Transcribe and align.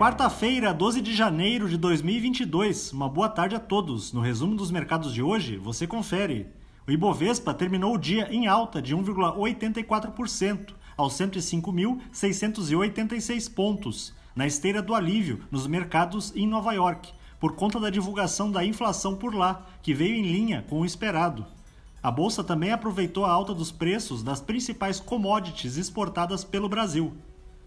quarta-feira, 0.00 0.72
12 0.72 1.02
de 1.02 1.14
janeiro 1.14 1.68
de 1.68 1.76
2022. 1.76 2.94
Uma 2.94 3.06
boa 3.06 3.28
tarde 3.28 3.54
a 3.54 3.60
todos. 3.60 4.14
No 4.14 4.22
resumo 4.22 4.56
dos 4.56 4.70
mercados 4.70 5.12
de 5.12 5.22
hoje, 5.22 5.58
você 5.58 5.86
confere. 5.86 6.46
O 6.88 6.90
Ibovespa 6.90 7.52
terminou 7.52 7.94
o 7.94 7.98
dia 7.98 8.26
em 8.32 8.46
alta 8.46 8.80
de 8.80 8.96
1,84%, 8.96 10.72
aos 10.96 11.12
105.686 11.12 13.52
pontos, 13.52 14.14
na 14.34 14.46
esteira 14.46 14.80
do 14.80 14.94
alívio 14.94 15.44
nos 15.50 15.66
mercados 15.66 16.34
em 16.34 16.46
Nova 16.46 16.72
York, 16.72 17.12
por 17.38 17.54
conta 17.54 17.78
da 17.78 17.90
divulgação 17.90 18.50
da 18.50 18.64
inflação 18.64 19.14
por 19.14 19.34
lá, 19.34 19.66
que 19.82 19.92
veio 19.92 20.14
em 20.14 20.22
linha 20.22 20.64
com 20.66 20.80
o 20.80 20.86
esperado. 20.86 21.44
A 22.02 22.10
bolsa 22.10 22.42
também 22.42 22.72
aproveitou 22.72 23.26
a 23.26 23.30
alta 23.30 23.52
dos 23.52 23.70
preços 23.70 24.22
das 24.22 24.40
principais 24.40 24.98
commodities 24.98 25.76
exportadas 25.76 26.42
pelo 26.42 26.70
Brasil. 26.70 27.12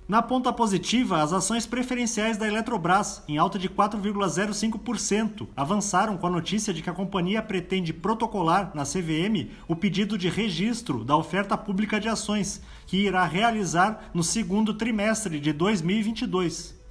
Na 0.06 0.22
ponta 0.22 0.52
positiva, 0.52 1.22
as 1.22 1.32
ações 1.32 1.66
preferenciais 1.66 2.36
da 2.36 2.46
Eletrobras, 2.46 3.24
em 3.26 3.38
alta 3.38 3.58
de 3.58 3.70
4,05%, 3.70 5.48
avançaram 5.56 6.18
com 6.18 6.28
a 6.28 6.30
notícia 6.30 6.74
de 6.74 6.82
que 6.82 6.90
a 6.90 6.94
companhia 6.94 7.42
pretende 7.42 7.94
protocolar 7.94 8.72
na 8.76 8.84
CVM 8.84 9.50
o 9.66 9.78
pedido 9.78 10.18
de 10.18 10.28
registro 10.28 11.06
da 11.06 11.16
oferta 11.16 11.58
pública 11.58 12.02
de 12.02 12.10
ações, 12.10 12.62
que 12.86 12.98
irá 12.98 13.24
realizar 13.24 14.10
no 14.14 14.24
segundo 14.24 14.74
trimestre 14.74 15.40
de 15.40 15.54
2022. 15.54 16.83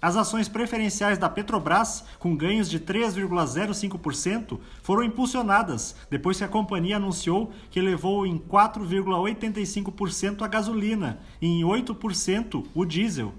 As 0.00 0.16
ações 0.16 0.48
preferenciais 0.48 1.16
da 1.16 1.28
Petrobras, 1.28 2.04
com 2.18 2.36
ganhos 2.36 2.68
de 2.68 2.78
3,05%, 2.78 4.60
foram 4.82 5.02
impulsionadas 5.02 5.96
depois 6.10 6.36
que 6.36 6.44
a 6.44 6.48
companhia 6.48 6.96
anunciou 6.96 7.50
que 7.70 7.80
levou 7.80 8.26
em 8.26 8.38
4,85% 8.38 10.42
a 10.42 10.48
gasolina 10.48 11.18
e 11.40 11.46
em 11.46 11.62
8% 11.62 12.66
o 12.74 12.84
diesel. 12.84 13.32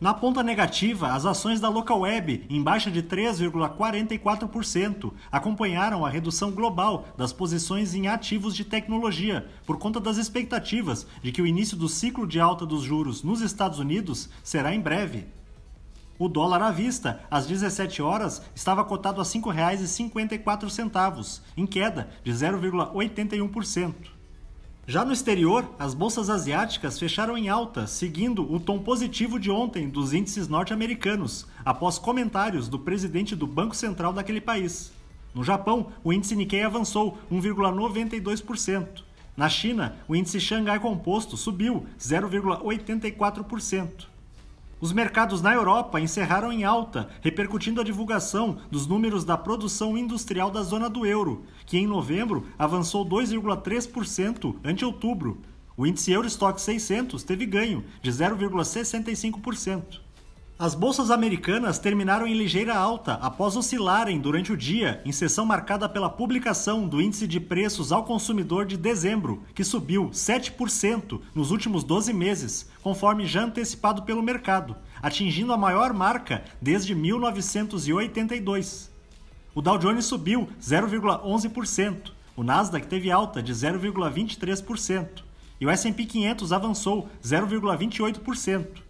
Na 0.00 0.14
ponta 0.14 0.40
negativa, 0.42 1.08
as 1.08 1.26
ações 1.26 1.60
da 1.60 1.68
Localweb, 1.68 2.46
em 2.48 2.62
baixa 2.62 2.90
de 2.90 3.02
3,44%, 3.02 5.12
acompanharam 5.30 6.06
a 6.06 6.08
redução 6.08 6.50
global 6.52 7.06
das 7.18 7.34
posições 7.34 7.94
em 7.94 8.08
ativos 8.08 8.56
de 8.56 8.64
tecnologia, 8.64 9.46
por 9.66 9.76
conta 9.76 10.00
das 10.00 10.16
expectativas 10.16 11.06
de 11.22 11.30
que 11.30 11.42
o 11.42 11.46
início 11.46 11.76
do 11.76 11.86
ciclo 11.86 12.26
de 12.26 12.40
alta 12.40 12.64
dos 12.64 12.82
juros 12.82 13.22
nos 13.22 13.42
Estados 13.42 13.78
Unidos 13.78 14.30
será 14.42 14.74
em 14.74 14.80
breve. 14.80 15.26
O 16.20 16.28
dólar 16.28 16.60
à 16.60 16.70
vista, 16.70 17.22
às 17.30 17.46
17 17.46 18.02
horas, 18.02 18.42
estava 18.54 18.84
cotado 18.84 19.22
a 19.22 19.24
R$ 19.24 19.30
5,54, 19.30 21.40
em 21.56 21.64
queda 21.64 22.10
de 22.22 22.30
0,81%. 22.30 23.94
Já 24.86 25.02
no 25.02 25.14
exterior, 25.14 25.64
as 25.78 25.94
bolsas 25.94 26.28
asiáticas 26.28 26.98
fecharam 26.98 27.38
em 27.38 27.48
alta, 27.48 27.86
seguindo 27.86 28.42
o 28.52 28.60
tom 28.60 28.80
positivo 28.80 29.40
de 29.40 29.50
ontem 29.50 29.88
dos 29.88 30.12
índices 30.12 30.46
norte-americanos, 30.46 31.46
após 31.64 31.98
comentários 31.98 32.68
do 32.68 32.78
presidente 32.78 33.34
do 33.34 33.46
Banco 33.46 33.74
Central 33.74 34.12
daquele 34.12 34.42
país. 34.42 34.92
No 35.34 35.42
Japão, 35.42 35.86
o 36.04 36.12
índice 36.12 36.36
Nikkei 36.36 36.64
avançou 36.64 37.16
1,92%. 37.32 39.04
Na 39.34 39.48
China, 39.48 39.96
o 40.06 40.14
índice 40.14 40.38
Xangai 40.38 40.78
Composto 40.78 41.38
subiu 41.38 41.86
0,84%. 41.98 44.09
Os 44.80 44.92
mercados 44.94 45.42
na 45.42 45.52
Europa 45.52 46.00
encerraram 46.00 46.50
em 46.50 46.64
alta, 46.64 47.10
repercutindo 47.20 47.82
a 47.82 47.84
divulgação 47.84 48.56
dos 48.70 48.86
números 48.86 49.26
da 49.26 49.36
produção 49.36 49.96
industrial 49.96 50.50
da 50.50 50.62
zona 50.62 50.88
do 50.88 51.04
euro, 51.04 51.44
que 51.66 51.76
em 51.76 51.86
novembro 51.86 52.46
avançou 52.58 53.04
2,3% 53.04 54.56
ante 54.64 54.82
outubro. 54.82 55.42
O 55.76 55.86
índice 55.86 56.12
Eurostock 56.12 56.58
600 56.58 57.22
teve 57.22 57.44
ganho 57.44 57.84
de 58.00 58.10
0,65%. 58.10 60.00
As 60.62 60.74
bolsas 60.74 61.10
americanas 61.10 61.78
terminaram 61.78 62.26
em 62.26 62.34
ligeira 62.34 62.76
alta 62.76 63.14
após 63.14 63.56
oscilarem 63.56 64.20
durante 64.20 64.52
o 64.52 64.56
dia, 64.58 65.00
em 65.06 65.10
sessão 65.10 65.46
marcada 65.46 65.88
pela 65.88 66.10
publicação 66.10 66.86
do 66.86 67.00
Índice 67.00 67.26
de 67.26 67.40
Preços 67.40 67.90
ao 67.90 68.04
Consumidor 68.04 68.66
de 68.66 68.76
dezembro, 68.76 69.42
que 69.54 69.64
subiu 69.64 70.10
7% 70.10 71.18
nos 71.34 71.50
últimos 71.50 71.82
12 71.82 72.12
meses, 72.12 72.68
conforme 72.82 73.24
já 73.24 73.44
antecipado 73.44 74.02
pelo 74.02 74.22
mercado, 74.22 74.76
atingindo 75.00 75.54
a 75.54 75.56
maior 75.56 75.94
marca 75.94 76.44
desde 76.60 76.94
1982. 76.94 78.90
O 79.54 79.62
Dow 79.62 79.78
Jones 79.78 80.04
subiu 80.04 80.46
0,11%, 80.60 82.12
o 82.36 82.42
Nasdaq 82.42 82.86
teve 82.86 83.10
alta 83.10 83.42
de 83.42 83.54
0,23% 83.54 85.22
e 85.58 85.64
o 85.64 85.70
S&P 85.70 86.04
500 86.04 86.52
avançou 86.52 87.08
0,28%. 87.24 88.89